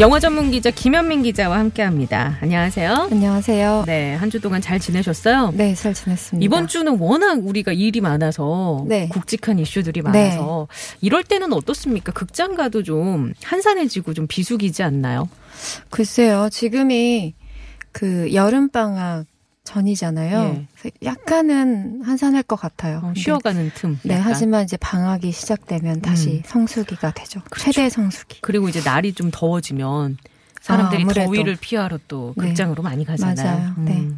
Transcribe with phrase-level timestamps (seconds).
[0.00, 2.38] 영화 전문 기자 김현민 기자와 함께합니다.
[2.40, 3.08] 안녕하세요.
[3.12, 3.84] 안녕하세요.
[3.86, 5.52] 네, 한 주 동안 잘 지내셨어요?
[5.54, 6.44] 네, 잘 지냈습니다.
[6.44, 9.06] 이번 주는 워낙 우리가 일이 많아서 네.
[9.08, 10.66] 굵직한 이슈들이 많아서
[11.00, 12.10] 이럴 때는 어떻습니까?
[12.10, 15.28] 극장 가도 좀 한산해지고 좀 비수기지 않나요?
[15.90, 17.34] 글쎄요, 지금이
[17.92, 19.26] 그 여름 방학
[19.64, 20.64] 전이잖아요.
[20.84, 20.90] 예.
[21.02, 23.00] 약간은 한산할 것 같아요.
[23.02, 23.98] 어, 쉬어가는 틈.
[24.02, 24.26] 네, 약간.
[24.32, 26.42] 하지만 이제 방학이 시작되면 다시 음.
[26.44, 27.40] 성수기가 되죠.
[27.50, 27.72] 그렇죠.
[27.72, 28.42] 최대 성수기.
[28.42, 30.18] 그리고 이제 날이 좀 더워지면
[30.60, 31.12] 사람들이 아.
[31.12, 32.48] 더위를 피하러 또 네.
[32.48, 33.58] 극장으로 많이 가잖아요.
[33.58, 33.74] 맞아요.
[33.78, 34.08] 네.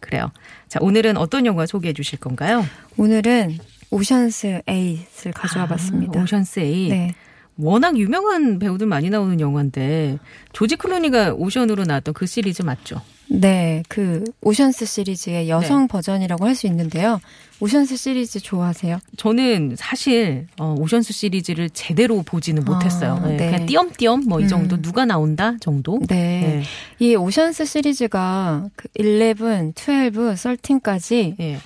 [0.00, 0.30] 그래요.
[0.68, 2.64] 자, 오늘은 어떤 영화 소개해 주실 건가요?
[2.96, 3.58] 오늘은
[3.90, 6.18] 오션스 8을 가져와 봤습니다.
[6.18, 6.66] 아, 오션스 8.
[6.88, 7.14] 네.
[7.56, 10.18] 워낙 유명한 배우들 많이 나오는 영화인데
[10.52, 13.00] 조지 클루니가 오션으로 나왔던 그 시리즈 맞죠?
[13.26, 15.88] 네, 그 오션스 시리즈의 여성 네.
[15.88, 17.20] 버전이라고 할 수 있는데요.
[17.60, 18.98] 오션스 시리즈 좋아하세요?
[19.16, 23.14] 저는 사실 어, 오션스 시리즈를 제대로 보지는 못했어요.
[23.22, 23.50] 아, 네, 네.
[23.50, 24.48] 그냥 띄엄띄엄 뭐이 음.
[24.48, 26.00] 정도 누가 나온다 정도.
[26.08, 26.62] 네.
[26.98, 31.58] 이 오션스 시리즈가 그 11, 12, 13까지 예.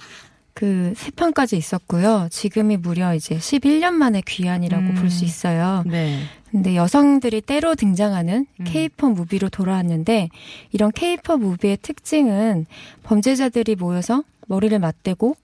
[0.58, 2.26] 그 세 편까지 있었고요.
[2.32, 4.94] 지금이 무려 이제 11년 만에 귀환이라고 음.
[4.96, 5.84] 볼수 있어요.
[5.86, 6.18] 네.
[6.50, 8.64] 근데 여성들이 때로 등장하는 음.
[8.64, 10.30] 케이팝 무비로 돌아왔는데
[10.72, 12.66] 이런 케이팝 무비의 특징은
[13.04, 15.36] 범죄자들이 모여서 머리를 맞대고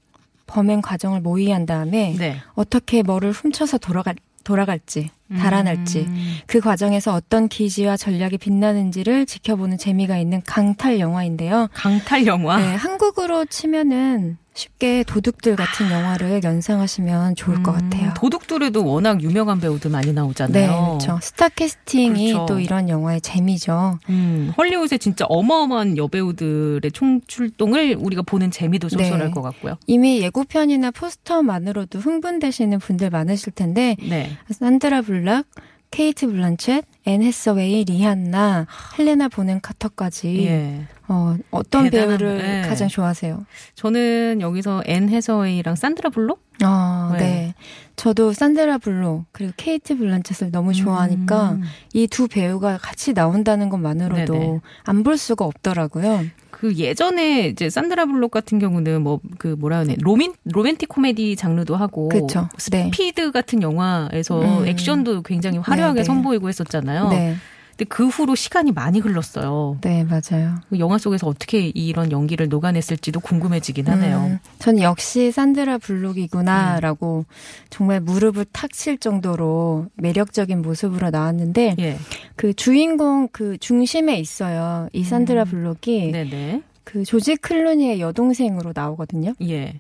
[0.49, 2.37] 범행 과정을 모의한 다음에 네.
[2.55, 6.35] 어떻게 뭐를 훔쳐서 돌아갈 돌아갈지 달아날지 음.
[6.47, 11.69] 그 과정에서 어떤 기지와 전략이 빛나는지를 지켜보는 재미가 있는 강탈 영화인데요.
[11.73, 12.59] 강탈 영화.
[12.59, 18.15] 네, 한국으로 치면은 쉽게 도둑들 같은 영화를 연상하시면 좋을 것 음, 같아요.
[18.15, 20.99] 도둑들에도 워낙 유명한 배우들 많이 네, 나오잖아요.
[20.99, 21.19] 그렇죠.
[21.21, 22.47] 스타 캐스팅이 그렇죠.
[22.47, 23.99] 또 이런 영화의 재미죠.
[24.09, 29.31] 음, 헐리우드에 진짜 어마어마한 여배우들의 총출동을 우리가 보는 재미도 쏠쏠할 네.
[29.33, 29.77] 것 같고요.
[29.89, 34.31] 이미 예고편이나 포스터만으로도 흥분되시는 분들 많으실 텐데 네.
[34.51, 35.47] 산드라 블락,
[35.91, 38.67] 케이트 블란쳇, 앤 해서웨이, 리한나,
[38.99, 40.81] 헬레나 본햄 카터까지 예.
[41.07, 42.63] 어, 어떤 대단한- 배우를 네.
[42.63, 43.45] 가장 좋아하세요?
[43.75, 46.43] 저는 여기서 앤 해서웨이랑 산드라 블록?
[46.63, 47.19] 아, 네.
[47.19, 47.55] 네.
[47.97, 51.63] 저도 산드라 블록 그리고 케이트 블란쳇을 너무 좋아하니까 음.
[51.93, 54.61] 이두 배우가 같이 나온다는 것만으로도 네네.
[54.85, 56.25] 안볼 수가 없더라고요.
[56.51, 61.75] 그 예전에 이제 산드라 블록 같은 경우는 뭐 그 뭐라 하네 로민 로맨틱 코미디 장르도
[61.77, 62.49] 하고 그쵸.
[62.71, 62.85] 네.
[62.91, 64.67] 스피드 같은 영화에서 음.
[64.67, 66.05] 액션도 굉장히 화려하게 네, 네.
[66.05, 66.94] 선보이고 했었잖아요.
[67.11, 67.37] 네.
[67.77, 69.79] 근데 그 후로 시간이 많이 흘렀어요.
[69.81, 70.55] 네, 맞아요.
[70.69, 74.27] 그 영화 속에서 어떻게 이런 연기를 녹아냈을지도 궁금해지긴 하네요.
[74.27, 77.35] 음, 전 역시 산드라 블록이구나라고 음.
[77.71, 81.99] 정말 무릎을 탁 칠 정도로 매력적인 모습으로 나왔는데 예.
[82.37, 84.89] 그 주인공 그 중심에 있어요.
[84.93, 85.47] 이 산드라 음.
[85.47, 86.63] 블록이 네네.
[86.85, 89.33] 그 조지 클루니의 여동생으로 나오거든요.
[89.43, 89.75] 예.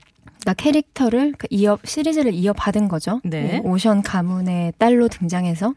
[0.44, 3.20] 나 캐릭터를 그 이어 시리즈를 이어받은 거죠.
[3.24, 3.60] 네.
[3.62, 5.74] 그 오션 가문의 딸로 등장해서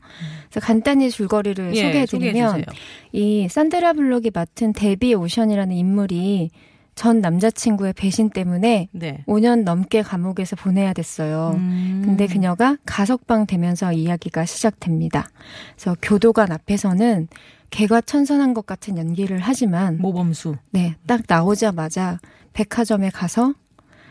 [0.50, 2.66] 그래서 간단히 줄거리를 예, 소개해드리면.
[3.14, 6.50] 이 산드라 블록이 맡은 데비 오션이라는 인물이
[6.96, 9.24] 전 남자친구의 배신 때문에 네.
[9.28, 11.54] 5년 넘게 감옥에서 보내야 됐어요.
[11.56, 12.02] 음.
[12.04, 15.30] 근데 그녀가 가석방 되면서 이야기가 시작됩니다.
[15.76, 17.28] 그래서 교도관 앞에서는
[17.70, 20.56] 개과천선한 것 같은 연기를 하지만 모범수.
[20.72, 22.20] 네, 딱 나오자마자
[22.54, 23.54] 백화점에 가서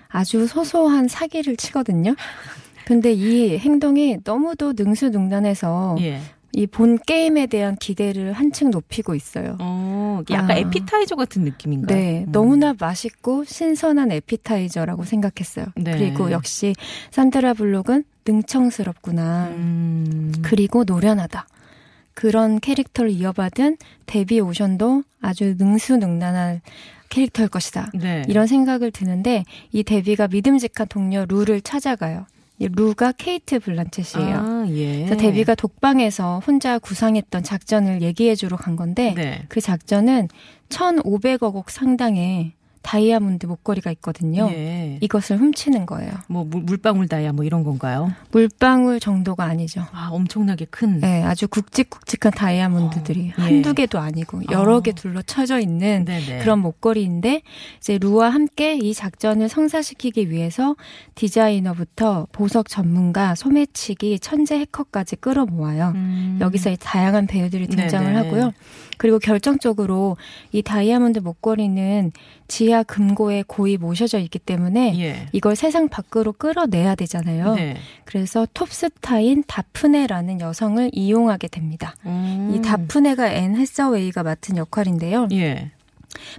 [0.08, 2.14] 아주 소소한 사기를 치거든요.
[2.84, 6.20] 근데 이 행동이 너무도 능수능란해서 예.
[6.52, 9.58] 이본 게임에 대한 기대를 한층 높이고 있어요.
[9.60, 10.54] 어, 약간 아.
[10.54, 11.98] 에피타이저 같은 느낌인가요?
[11.98, 12.32] 네, 음.
[12.32, 15.66] 너무나 맛있고 신선한 에피타이저라고 생각했어요.
[15.76, 15.90] 네.
[15.90, 16.74] 그리고 역시
[17.10, 19.48] 산드라 블록은 능청스럽구나.
[19.48, 20.32] 음.
[20.42, 21.46] 그리고 노련하다.
[22.14, 23.76] 그런 캐릭터를 이어받은
[24.06, 26.62] 데비 오션도 아주 능수능란한
[27.08, 27.90] 캐릭터일 것이다.
[27.94, 28.22] 네.
[28.28, 32.26] 이런 생각을 드는데 이 데비가 믿음직한 동료 루를 찾아가요.
[32.58, 34.36] 이 루가 케이트 블란쳇이에요.
[34.36, 35.04] 아, 예.
[35.04, 39.42] 그래서 데비가 독방에서 혼자 구상했던 작전을 얘기해주러 간 건데 네.
[39.48, 40.28] 그 작전은
[40.70, 42.52] 1,500억 원 상당의
[42.86, 44.48] 다이아몬드 목걸이가 있거든요.
[44.52, 44.98] 예.
[45.00, 46.12] 이것을 훔치는 거예요.
[46.28, 48.12] 뭐 물, 물방울 다이아 뭐 이런 건가요?
[48.30, 49.84] 물방울 정도가 아니죠.
[49.90, 51.00] 아, 엄청나게 큰.
[51.00, 53.42] 네, 아주 굵직굵직한 다이아몬드들이 어, 예.
[53.42, 54.80] 한두 개도 아니고 여러 어.
[54.80, 56.38] 개 둘러쳐져 있는 네네.
[56.38, 57.42] 그런 목걸이인데
[57.78, 60.76] 이제 루와 함께 이 작전을 성사시키기 위해서
[61.16, 65.92] 디자이너부터 보석 전문가, 소매치기, 천재 해커까지 끌어모아요.
[65.96, 66.38] 음.
[66.40, 68.28] 여기서 이 다양한 배우들이 등장을 네네.
[68.28, 68.52] 하고요.
[68.96, 70.16] 그리고 결정적으로
[70.52, 72.12] 이 다이아몬드 목걸이는
[72.48, 75.26] 지하 금고에 고이 모셔져 있기 때문에 예.
[75.32, 77.54] 이걸 세상 밖으로 끌어내야 되잖아요.
[77.54, 77.76] 네.
[78.04, 81.94] 그래서 톱스타인 다프네라는 여성을 이용하게 됩니다.
[82.06, 82.52] 음.
[82.54, 85.28] 이 다프네가 앤 해서웨이가 맡은 역할인데요.
[85.32, 85.70] 예.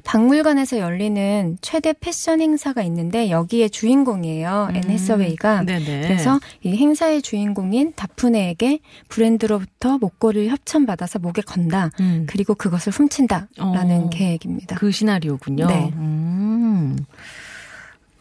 [0.04, 4.70] 박물관에서 열리는 최대 패션 행사가 있는데 여기에 주인공이에요.
[4.74, 4.90] 앤 음.
[4.90, 5.64] 해서웨이가.
[5.64, 6.02] 네네.
[6.02, 8.80] 그래서 이 행사의 주인공인 다프네에게
[9.10, 11.92] 브랜드로부터 목걸이를 협찬받아서 목에 건다.
[12.00, 12.26] 음.
[12.28, 14.10] 그리고 그것을 훔친다라는 어.
[14.10, 14.76] 계획입니다.
[14.76, 15.68] 그 시나리오군요.
[15.68, 15.92] 네.
[15.96, 16.98] 음.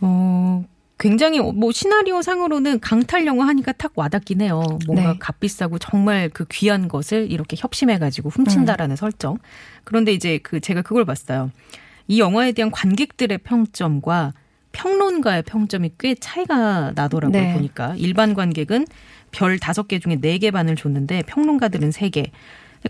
[0.00, 0.64] 어,
[0.98, 4.62] 굉장히 뭐 시나리오 상으로는 강탈 영화 하니까 탁 와닿긴 해요.
[4.86, 5.18] 뭔가 네.
[5.18, 8.96] 값비싸고 정말 그 귀한 것을 이렇게 협심해 가지고 훔친다라는 음.
[8.96, 9.38] 설정.
[9.84, 11.50] 그런데 이제 그 제가 그걸 봤어요.
[12.08, 14.32] 이 영화에 대한 관객들의 평점과
[14.72, 17.40] 평론가의 평점이 꽤 차이가 나더라고요.
[17.42, 17.52] 네.
[17.52, 18.86] 보니까 일반 관객은
[19.32, 22.30] 별 다섯 개 중에 네 개 반을 줬는데 평론가들은 세 개.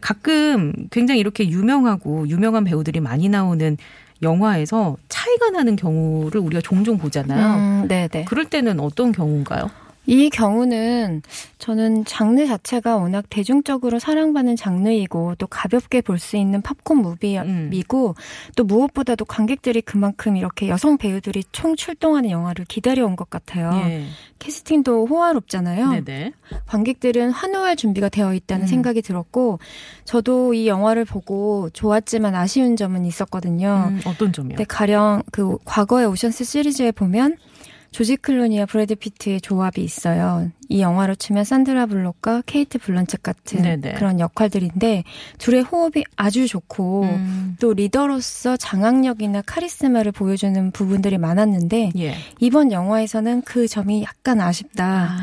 [0.01, 3.77] 가끔 굉장히 이렇게 유명하고 유명한 배우들이 많이 나오는
[4.23, 7.57] 영화에서 차이가 나는 경우를 우리가 종종 보잖아요.
[7.83, 8.25] 음, 네 네.
[8.25, 9.71] 그럴 때는 어떤 경우인가요?
[10.07, 11.23] 이 경우는
[11.59, 18.15] 저는 장르 자체가 워낙 대중적으로 사랑받는 장르이고 또 가볍게 볼 수 있는 팝콘 무비이고
[18.57, 23.71] 또 무엇보다도 관객들이 그만큼 이렇게 여성 배우들이 총 출동하는 영화를 기다려온 것 같아요.
[23.87, 24.05] 예.
[24.39, 25.91] 캐스팅도 호화롭잖아요.
[26.05, 26.33] 네네.
[26.67, 28.67] 관객들은 환호할 준비가 되어 있다는 음.
[28.67, 29.59] 생각이 들었고
[30.05, 33.89] 저도 이 영화를 보고 좋았지만 아쉬운 점은 있었거든요.
[33.91, 34.59] 음, 어떤 점이요?
[34.69, 37.37] 가령 그 과거의 오션스 시리즈에 보면
[37.97, 40.51] 조지 클루니와 브래드 피트의 조합이 있어요.
[40.69, 43.95] 이 영화로 치면 산드라 블록과 케이트 블런쳇 같은 네네.
[43.95, 45.05] 그런 역할들인데
[45.39, 52.15] 둘의 호흡이 아주 좋고 음, 또 리더로서 장악력이나 카리스마를 보여주는 부분들이 많았는데 예.
[52.39, 55.17] 이번 영화에서는 그 점이 약간 아쉽다.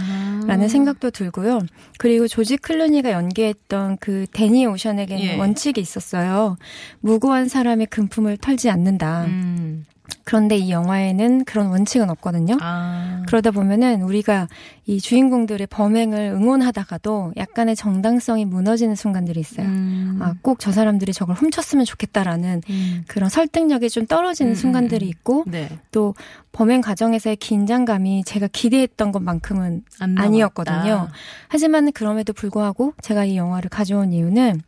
[0.47, 0.67] 라는 아.
[0.67, 1.59] 생각도 들고요.
[1.99, 5.37] 그리고 조지 클루니가 연기했던 그 데니 오션에게는 예.
[5.37, 6.57] 원칙이 있었어요.
[7.01, 9.25] 무고한 사람의 금품을 털지 않는다.
[9.25, 9.85] 음.
[10.25, 12.57] 그런데 이 영화에는 그런 원칙은 없거든요.
[12.61, 13.23] 아.
[13.27, 14.47] 그러다 보면은 우리가
[14.85, 19.65] 이 주인공들의 범행을 응원하다가도 약간의 정당성이 무너지는 순간들이 있어요.
[19.67, 20.19] 음.
[20.21, 23.03] 아, 꼭 저 사람들이 저걸 훔쳤으면 좋겠다라는 음.
[23.07, 25.09] 그런 설득력이 좀 떨어지는 음, 순간들이 음, 음.
[25.09, 25.69] 있고 네.
[25.91, 26.15] 또
[26.53, 31.09] 범행 과정에서의 긴장감이 제가 기대했던 것만큼은 안 아니었거든요.
[31.49, 34.61] 하지만 그럼에도 불구하고 제가 이 영화를 가져온 이유는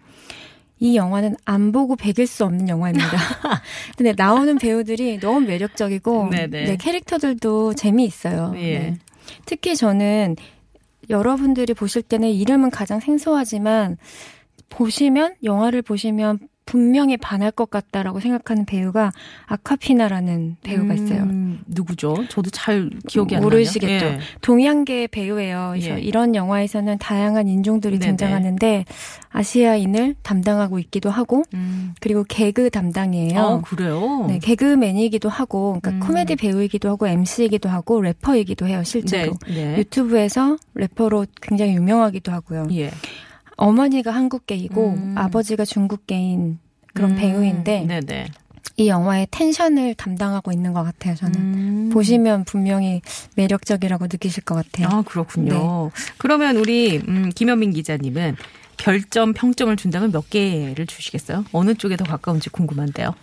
[0.80, 3.10] 이 영화는 안 보고 배길 수 없는 영화입니다.
[3.98, 6.66] 근데 나오는 배우들이 너무 매력적이고 네네.
[6.66, 8.54] 네, 캐릭터들도 재미있어요.
[8.58, 8.80] 예.
[8.80, 8.98] 네.
[9.46, 10.36] 특히 저는
[11.10, 13.98] 여러분들이 보실 때는 이름은 가장 생소하지만
[14.70, 19.12] 보시면 영화를 보시면 분명히 반할 것 같다라고 생각하는 배우가
[19.46, 21.22] 아카피나라는 배우가 있어요.
[21.24, 22.26] 음, 누구죠?
[22.30, 23.50] 저도 잘 기억이 안 나요.
[23.50, 24.06] 모르시겠죠.
[24.06, 24.20] 예.
[24.42, 25.74] 동양계 배우예요.
[25.74, 26.02] 그래서 예.
[26.02, 28.12] 이런 영화에서는 다양한 인종들이 네네.
[28.18, 28.86] 등장하는데
[29.30, 31.94] 아시아인을 담당하고 있기도 하고 음.
[32.00, 33.40] 그리고 개그 담당이에요.
[33.40, 34.26] 어, 그래요?
[34.28, 36.00] 네, 개그맨이기도 하고 그러니까 음.
[36.08, 39.34] 코미디 배우이기도 하고 MC이기도 하고 래퍼이기도 해요, 실제로.
[39.48, 39.54] 네.
[39.54, 39.78] 네.
[39.78, 42.68] 유튜브에서 래퍼로 굉장히 유명하기도 하고요.
[42.72, 42.92] 예.
[43.58, 45.16] 어머니가 한국계이고 음.
[45.18, 46.60] 아버지가 중국계인
[46.94, 47.16] 그런 음.
[47.16, 48.28] 배우인데 네네.
[48.78, 51.36] 이 영화의 텐션을 담당하고 있는 것 같아요, 저는.
[51.40, 51.90] 음.
[51.94, 53.02] 보시면 분명히
[53.36, 54.88] 매력적이라고 느끼실 것 같아요.
[54.92, 55.92] 아, 그렇군요.
[55.94, 56.02] 네.
[56.18, 58.36] 그러면 우리 음, 김현민 기자님은
[58.78, 61.46] 별점, 평점을 준다면 몇 개를 주시겠어요?
[61.54, 63.16] 어느 쪽에 더 가까운지 궁금한데요.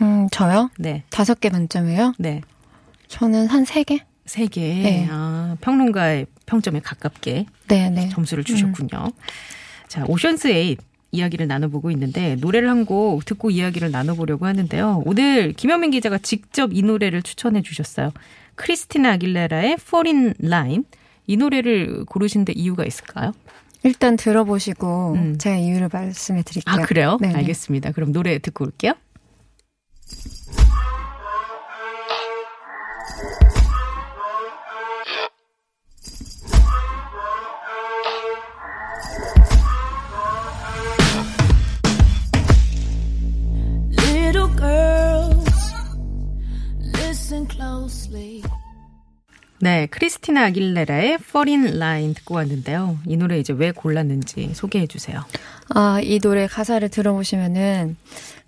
[0.00, 0.70] 음, 저요?
[0.78, 1.02] 네.
[1.10, 2.14] 다섯 개 만점이에요?
[2.18, 2.40] 네.
[3.08, 4.00] 저는 한 세 개?
[4.24, 4.60] 세 개.
[4.62, 5.08] 네.
[5.10, 8.08] 아, 평론가의 평점에 가깝게 네, 네.
[8.08, 9.10] 점수를 주셨군요.
[9.88, 10.76] 자, 오션스 8
[11.12, 15.02] 이야기를 나눠보고 있는데 노래를 한 곡 듣고 이야기를 나눠보려고 하는데요.
[15.06, 18.12] 오늘 김현민 기자가 직접 이 노래를 추천해 주셨어요.
[18.56, 20.84] 크리스티나 아길레라의 Fall in Line.
[21.26, 23.32] 이 노래를 고르신 데 이유가 있을까요?
[23.82, 25.38] 일단 들어보시고 음.
[25.38, 26.74] 제가 이유를 말씀해 드릴게요.
[26.74, 27.18] 아, 그래요?
[27.20, 27.34] 네, 네.
[27.36, 27.92] 알겠습니다.
[27.92, 28.92] 그럼 노래 듣고 올게요.
[47.06, 48.42] Listen closely.
[49.58, 52.98] 네, 크리스티나 아길레라의 Fall In Line 듣고 왔는데요.
[53.06, 55.24] 이 노래 이제 왜 골랐는지 소개해 주세요.
[55.70, 57.96] 아, 이 노래 가사를 들어보시면은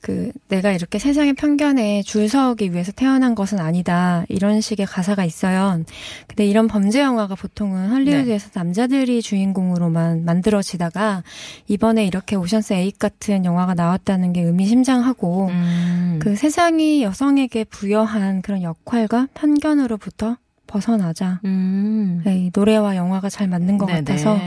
[0.01, 5.83] 그 내가 이렇게 세상의 편견에 줄 서기 위해서 태어난 것은 아니다 이런 식의 가사가 있어요.
[6.29, 8.53] 근데 이런 범죄 영화가 보통은 할리우드에서 네.
[8.55, 11.25] 남자들이 주인공으로만 만들어지다가
[11.67, 16.19] 이번에 이렇게 오션스 에잇 같은 영화가 나왔다는 게 의미심장하고 음.
[16.23, 20.37] 그 세상이 여성에게 부여한 그런 역할과 편견으로부터
[20.69, 21.41] 벗어나자.
[21.45, 22.23] 음.
[22.25, 24.01] 네, 노래와 영화가 잘 맞는 것 네네.
[24.05, 24.39] 같아서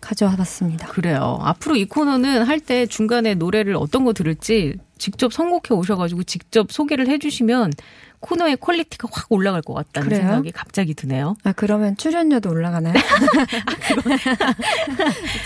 [0.00, 0.88] 가져와 봤습니다.
[0.88, 1.38] 그래요.
[1.42, 7.06] 앞으로 이 코너는 할 때 중간에 노래를 어떤 거 들을지 직접 선곡해 오셔가지고 직접 소개를
[7.08, 7.72] 해주시면
[8.20, 10.22] 코너의 퀄리티가 확 올라갈 것 같다는 그래요?
[10.22, 11.36] 생각이 갑자기 드네요.
[11.44, 12.94] 아 그러면 출연료도 올라가나요?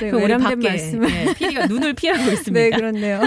[0.03, 2.53] 아, 우리 밖에 말씀을 네, PD가 눈을 피하고 있습니다.
[2.53, 3.21] 네, 그렇네요.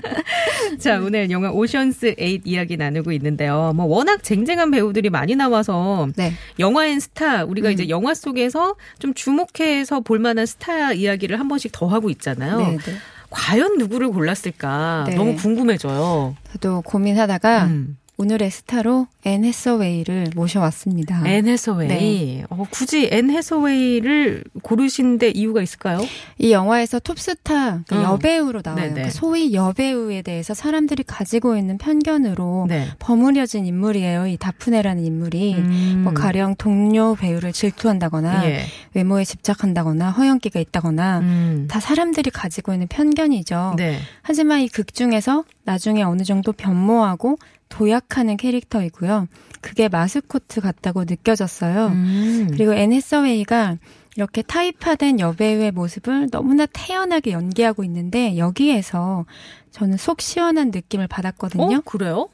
[0.78, 3.72] 자, 오늘 영화 오션스 8 이야기 나누고 있는데요.
[3.74, 6.32] 뭐 워낙 쟁쟁한 배우들이 많이 나와서 네.
[6.58, 7.72] 영화N스타 우리가 음.
[7.72, 12.58] 이제 영화 속에서 좀 주목해서 볼 만한 스타 이야기를 한 번씩 더 하고 있잖아요.
[12.58, 12.92] 네, 네.
[13.30, 15.14] 과연 누구를 골랐을까 네.
[15.14, 16.36] 너무 궁금해져요.
[16.52, 17.96] 저도 고민하다가 음.
[18.20, 21.26] 오늘의 스타로 앤 해서웨이를 모셔왔습니다.
[21.26, 21.88] 앤 해서웨이.
[21.88, 22.44] 네.
[22.50, 26.00] 어, 굳이 앤 해서웨이를 고르신 데 이유가 있을까요?
[26.36, 28.02] 이 영화에서 톱스타 그 음.
[28.02, 28.92] 여배우로 나와요.
[28.94, 32.88] 그 소위 여배우에 대해서 사람들이 가지고 있는 편견으로 네.
[32.98, 34.26] 버무려진 인물이에요.
[34.26, 36.00] 이 다프네라는 인물이 음.
[36.04, 38.64] 뭐 가령 동료 배우를 질투한다거나 예.
[38.92, 41.68] 외모에 집착한다거나 허영기가 있다거나 음.
[41.70, 43.76] 다 사람들이 가지고 있는 편견이죠.
[43.78, 43.98] 네.
[44.20, 47.38] 하지만 이 극 중에서 나중에 어느 정도 변모하고
[47.70, 49.26] 도약하는 캐릭터이고요.
[49.62, 51.86] 그게 마스코트 같다고 느껴졌어요.
[51.86, 52.48] 음.
[52.52, 53.78] 그리고 앤 해서웨이가
[54.16, 59.24] 이렇게 타입화된 여배우의 모습을 너무나 태연하게 연기하고 있는데 여기에서
[59.70, 61.78] 저는 속 시원한 느낌을 받았거든요.
[61.78, 61.80] 어?
[61.84, 62.28] 그래요?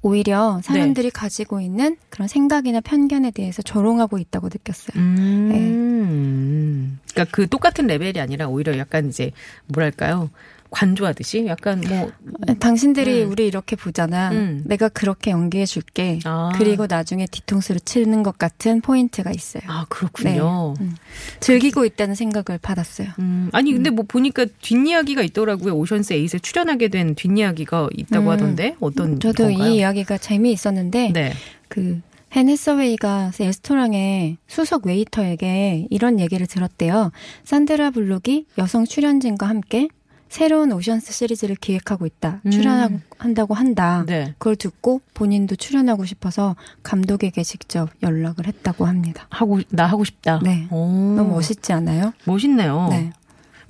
[0.00, 1.10] 오히려 사람들이 네.
[1.12, 5.00] 가지고 있는 그런 생각이나 편견에 대해서 조롱하고 있다고 느꼈어요.
[5.00, 5.48] 음.
[5.52, 7.02] 네.
[7.12, 9.30] 그러니까 그 똑같은 레벨이 아니라 오히려 약간 이제
[9.66, 10.30] 뭐랄까요?
[10.72, 12.10] 관조하듯이 약간 뭐
[12.58, 13.30] 당신들이 음.
[13.30, 14.30] 우리 이렇게 보잖아.
[14.30, 14.62] 음.
[14.64, 16.18] 내가 그렇게 연기해 줄게.
[16.24, 16.50] 아.
[16.56, 19.62] 그리고 나중에 뒤통수를 치는 것 같은 포인트가 있어요.
[19.68, 20.74] 아 그렇군요.
[20.80, 20.86] 네.
[20.86, 20.96] 음.
[21.40, 23.08] 즐기고 있다는 생각을 받았어요.
[23.18, 23.50] 음.
[23.52, 23.96] 아니 근데 음.
[23.96, 25.74] 뭐 보니까 뒷이야기가 있더라고요.
[25.74, 28.30] 오션스 에잇에 출연하게 된 뒷이야기가 있다고 음.
[28.30, 29.68] 하던데 어떤 저도 건가요?
[29.68, 31.32] 이 이야기가 재미있었는데 네.
[31.68, 32.02] 그헨
[32.48, 37.12] 해서웨이가 레스토랑의 수석 웨이터에게 이런 얘기를 들었대요.
[37.44, 39.88] 산드라 블록이 여성 출연진과 함께
[40.32, 42.40] 새로운 오션스 시리즈를 기획하고 있다.
[42.46, 42.50] 음.
[42.50, 44.02] 출연한다고 한다.
[44.06, 44.34] 네.
[44.38, 49.26] 그걸 듣고 본인도 출연하고 싶어서 감독에게 직접 연락을 했다고 합니다.
[49.28, 50.40] 하고 나 하고 싶다.
[50.42, 50.68] 네.
[50.70, 50.86] 오.
[51.16, 52.14] 너무 멋있지 않아요?
[52.24, 52.88] 멋있네요.
[52.90, 53.12] 네.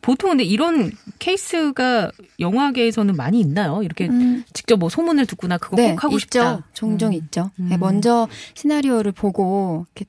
[0.02, 3.82] 보통 근데 이런 케이스가 영화계에서는 많이 있나요?
[3.82, 4.44] 이렇게 음.
[4.52, 6.26] 직접 뭐 소문을 듣거나 그거 네, 꼭 하고 있죠.
[6.26, 6.66] 싶다.
[6.74, 7.14] 종종 음.
[7.14, 7.50] 있죠.
[7.56, 10.04] 네, 먼저 시나리오를 보고 이렇게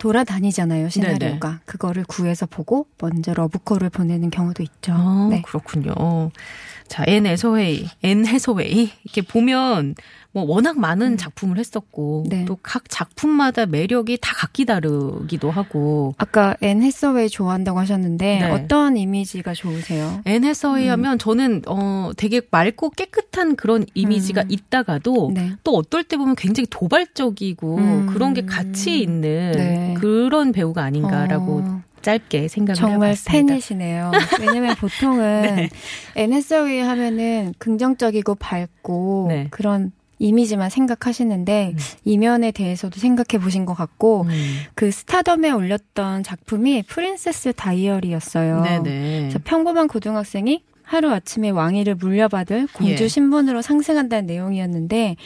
[0.00, 1.60] 돌아다니잖아요 시나리오가 네네.
[1.66, 4.92] 그거를 구해서 보고 먼저 러브콜을 보내는 경우도 있죠.
[4.94, 5.42] 아, 네.
[5.42, 5.94] 그렇군요.
[6.88, 9.94] 자, 앤 해서웨이, 앤 해서웨이 이렇게 보면
[10.32, 11.16] 뭐 워낙 많은 음.
[11.16, 12.44] 작품을 했었고 네.
[12.44, 18.50] 또 각 작품마다 매력이 다 각기 다르기도 하고 아까 앤 해서웨이 좋아한다고 하셨는데 네.
[18.50, 20.20] 어떤 이미지가 좋으세요?
[20.26, 20.92] 앤 해서웨이 음.
[20.92, 24.50] 하면 저는 어 되게 맑고 깨끗한 그런 이미지가 음.
[24.50, 25.52] 있다가도 네.
[25.64, 28.06] 또 어떨 때 보면 굉장히 도발적이고 음.
[28.12, 29.94] 그런 게 같이 있는 네.
[29.98, 31.82] 그런 배우가 아닌가라고 어.
[32.02, 33.46] 짧게 생각을 정말 해봤습니다.
[33.48, 34.10] 팬이시네요.
[34.40, 35.70] 왜냐면 보통은 네.
[36.16, 39.48] NSOE 하면은 긍정적이고 밝고 네.
[39.50, 41.78] 그런 이미지만 생각하시는데 음.
[42.04, 44.58] 이면에 대해서도 생각해 보신 것 같고 음.
[44.74, 48.62] 그 스타덤에 올렸던 작품이 프린세스 다이어리였어요.
[48.62, 49.30] 네네.
[49.44, 53.08] 평범한 고등학생이 하루 아침에 왕위를 물려받을 공주 예.
[53.08, 55.16] 신분으로 상승한다는 내용이었는데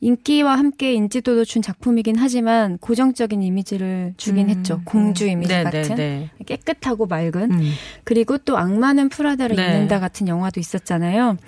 [0.00, 4.82] 인기와 함께 인지도도 준 작품이긴 하지만 고정적인 이미지를 주긴 음, 했죠.
[4.84, 6.44] 공주 이미지 네, 네 같은 네, 네.
[6.44, 7.72] 깨끗하고 맑은 음.
[8.02, 9.62] 그리고 또 악마는 프라다를 네.
[9.62, 11.38] 입는다 같은 영화도 있었잖아요.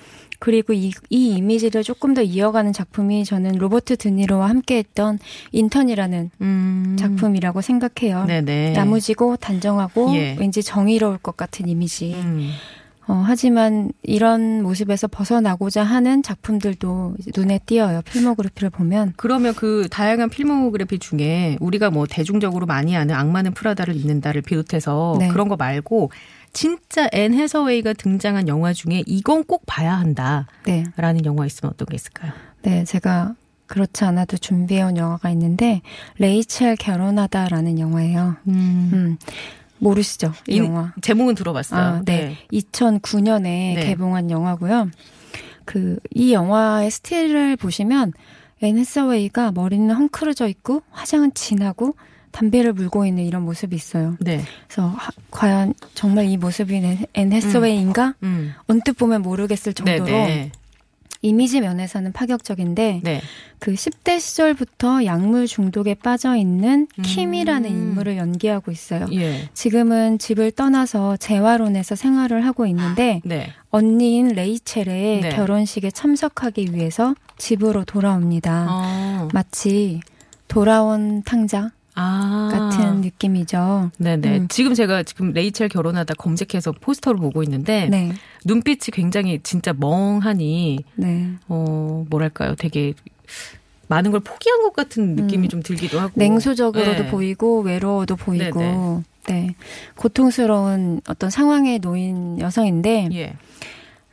[0.47, 5.19] 그리고 이, 이 이미지를 조금 더 이어가는 작품이 저는 로버트 드니로와 함께했던
[5.51, 6.97] 인턴이라는 음.
[6.97, 8.27] 작품이라고 생각해요.
[8.27, 8.77] 네네.
[8.77, 10.37] 야무지고 단정하고 예.
[10.39, 12.15] 왠지 정의로울 것 같은 이미지.
[12.15, 12.51] 음.
[13.09, 18.03] 어, 하지만 이런 모습에서 벗어나고자 하는 작품들도 눈에 띄어요.
[18.03, 19.15] 필모그래피를 보면.
[19.17, 25.27] 그러면 그 다양한 필모그래피 중에 우리가 뭐 대중적으로 많이 아는 악마는 프라다를 입는다를 비롯해서 네.
[25.27, 26.13] 그런 거 말고
[26.57, 30.85] 진짜 앤 해서웨이가 등장한 영화 중에 이건 꼭 봐야 한다라는 네.
[31.25, 32.33] 영화 있으면 어떤 게 있을까요?
[32.63, 33.35] 네, 제가
[33.67, 35.83] 그렇지 않아도 준비해온 영화가 있는데
[36.17, 38.37] 레이첼 결혼하다라는 영화예요.
[38.49, 38.91] 음.
[38.95, 39.19] 음.
[39.79, 40.33] 모르시죠?
[40.49, 40.95] 이, 이, 영화.
[41.03, 41.81] 제목은 들어봤어요.
[41.81, 42.37] 아, 네.
[42.51, 42.59] 네.
[42.59, 43.85] 2009년에 네.
[43.87, 44.91] 개봉한 영화고요.
[45.67, 48.15] 그 이 영화의 스틸을 보시면
[48.63, 51.95] 앤 해서웨이가 머리는 헝클어져 있고 화장은 진하고
[52.37, 54.15] 담배를 물고 있는 이런 모습이 있어요.
[54.21, 54.43] 네.
[54.69, 56.75] 그래서 하, 과연 정말 이 모습이
[57.15, 58.15] 앤 해서웨이인가?
[58.25, 58.53] 음.
[58.67, 60.53] 언뜻 보면 모르겠을 정도로 네네.
[61.23, 63.23] 이미지 면에서는 파격적인데 네.
[63.59, 67.03] 그 10대 시절부터 약물 중독에 빠져 있는 음.
[67.03, 69.07] 킴이라는 인물을 연기하고 있어요.
[69.15, 69.49] 예.
[69.55, 73.51] 지금은 집을 떠나서 재활원에서 생활을 하고 있는데 네.
[73.71, 75.29] 언니인 레이첼의 네.
[75.31, 78.67] 결혼식에 참석하기 위해서 집으로 돌아옵니다.
[78.69, 79.29] 어.
[79.33, 80.01] 마치
[80.49, 82.49] 돌아온 탕자 아.
[82.53, 83.91] 같은 느낌이죠.
[83.99, 84.39] 네네.
[84.39, 84.49] 음.
[84.49, 88.13] 지금 제가 지금 레이첼 결혼하다 검색해서 포스터를 보고 있는데 네,
[88.45, 91.31] 눈빛이 굉장히 진짜 멍하니 네.
[91.49, 92.95] 어 뭐랄까요, 되게
[93.89, 95.49] 많은 걸 포기한 것 같은 느낌이 음.
[95.49, 97.11] 좀 들기도 하고 냉소적으로도 네.
[97.11, 99.03] 보이고 외로워도 보이고 네네.
[99.29, 99.55] 네
[99.97, 103.35] 고통스러운 어떤 상황에 놓인 여성인데 예.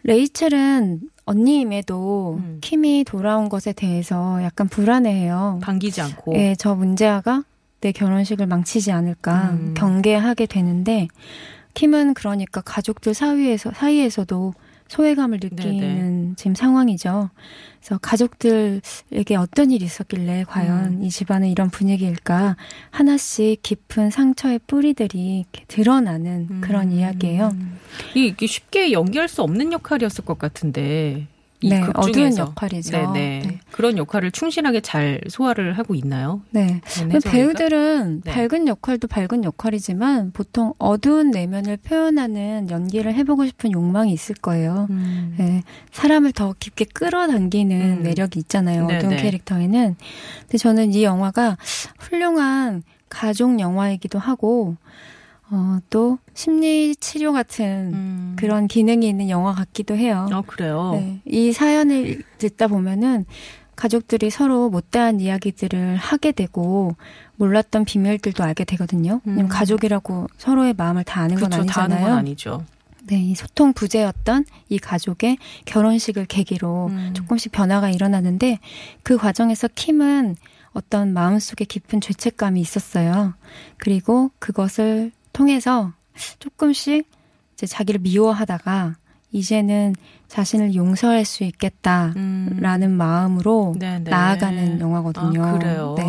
[0.04, 2.58] 레이첼은 언니임에도 음.
[2.62, 5.60] 킴이 돌아온 것에 대해서 약간 불안해해요.
[5.62, 7.44] 반기지 않고 예, 저 문제아가
[7.84, 9.74] 내 결혼식을 망치지 않을까 음.
[9.76, 11.10] 경계하게 되는데
[11.74, 14.54] 킴은 그러니까 가족들 사이에서 사이에서도
[14.88, 16.34] 소외감을 느끼는 네네.
[16.38, 17.30] 지금 상황이죠.
[17.80, 21.04] 그래서 가족들에게 어떤 일이 있었길래 과연 음.
[21.04, 22.56] 이 집안은 이런 분위기일까
[22.92, 26.92] 하나씩 깊은 상처의 뿌리들이 드러나는 그런 음.
[27.00, 27.52] 이야기예요.
[28.16, 31.33] 이- 이게 쉽게 연기할 수 없는 역할이었을 것 같은데 이
[31.70, 32.42] 네, 극 어두운 중에서.
[32.44, 32.92] 역할이죠.
[32.92, 33.14] 네네.
[33.14, 33.60] 네.
[33.72, 36.42] 그런 역할을 충실하게 잘 소화를 하고 있나요?
[36.52, 36.82] 네.
[37.08, 38.32] 네, 배우들은 네.
[38.32, 44.88] 밝은 역할도 밝은 역할이지만 보통 어두운 내면을 표현하는 연기를 해보고 싶은 욕망이 있을 거예요.
[44.90, 45.36] 음.
[45.38, 48.04] 네, 사람을 더 깊게 끌어당기는 음.
[48.04, 48.86] 매력이 있잖아요.
[48.86, 49.22] 어두운 네네.
[49.22, 49.96] 캐릭터에는.
[50.42, 51.58] 근데 저는 이 영화가
[52.00, 54.76] 훌륭한 가족 영화이기도 하고,
[55.50, 58.36] 어, 또 심리 치료 같은 음.
[58.38, 60.28] 그런 기능이 있는 영화 같기도 해요.
[60.32, 60.92] 어 그래요.
[60.94, 63.26] 네, 이 사연을 듣다 보면은
[63.76, 66.96] 가족들이 서로 못다한 이야기들을 하게 되고
[67.36, 69.22] 몰랐던 비밀들도 알게 되거든요.
[69.28, 69.48] 음.
[69.48, 71.66] 가족이라고 서로의 마음을 다 아는 건 그렇죠.
[71.66, 72.10] 다 아는 아니잖아요.
[72.10, 72.66] 건 아니죠.
[73.06, 77.12] 네, 이 소통 부재였던 이 가족의 결혼식을 계기로 음.
[77.14, 78.60] 조금씩 변화가 일어나는데
[79.04, 80.38] 그 과정에서 킴은
[80.72, 83.34] 어떤 마음속에 깊은 죄책감이 있었어요.
[83.78, 85.92] 그리고 그것을 통해서
[86.40, 87.10] 조금씩
[87.54, 88.96] 이제 자기를 미워하다가
[89.32, 89.96] 이제는
[90.28, 92.92] 자신을 용서할 수 있겠다라는 음.
[92.92, 94.10] 마음으로 네네.
[94.10, 95.44] 나아가는 영화거든요.
[95.44, 95.96] 아, 그래요.
[95.98, 96.04] 네.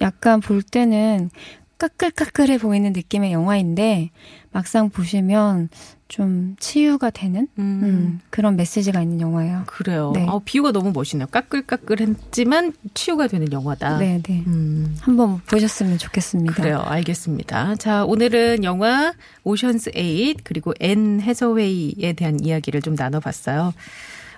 [0.00, 1.30] 약간 볼 때는
[1.78, 4.10] 까끌까끌해 보이는 느낌의 영화인데
[4.50, 5.68] 막상 보시면
[6.12, 7.80] 좀 치유가 되는 음.
[7.82, 9.62] 음, 그런 메시지가 있는 영화예요.
[9.64, 10.12] 그래요.
[10.14, 10.26] 네.
[10.28, 11.26] 아, 비유가 너무 멋있네요.
[11.28, 13.96] 까끌까끌했지만 치유가 되는 영화다.
[13.96, 14.44] 네, 네.
[14.46, 14.94] 음.
[15.00, 16.52] 한번 보셨으면 좋겠습니다.
[16.52, 16.82] 그래요.
[16.84, 17.76] 알겠습니다.
[17.76, 23.72] 자, 오늘은 영화 오션스 8 그리고 앤 해서웨이에 대한 이야기를 좀 나눠봤어요.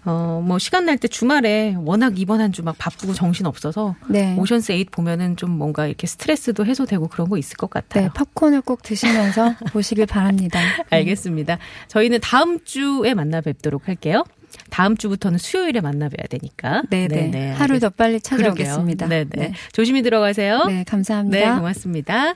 [0.07, 4.37] 어, 뭐 시간 날 때 주말에 워낙 이번 한 주 막 바쁘고 정신 없어서 네.
[4.39, 8.05] 오션스 8 보면은 좀 뭔가 이렇게 스트레스도 해소되고 그런 거 있을 것 같아요.
[8.05, 10.61] 네, 팝콘을 꼭 드시면서 보시길 바랍니다.
[10.91, 11.59] 알겠습니다.
[11.89, 14.25] 저희는 다음 주에 만나 뵙도록 할게요.
[14.71, 16.83] 다음 주부터는 수요일에 만나 뵈야 되니까.
[16.89, 17.29] 네, 네.
[17.29, 18.21] 네네, 하루 더 빨리.
[18.21, 19.09] 찾아오겠습니다.
[19.09, 19.53] 네네.
[19.73, 20.65] 조심히 들어가세요.
[20.69, 21.39] 네, 감사합니다.
[21.55, 22.33] 네, 고맙습니다.